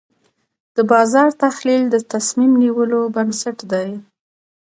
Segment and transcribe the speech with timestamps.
[0.75, 3.89] د بازار تحلیل د تصمیم نیولو بنسټ دی.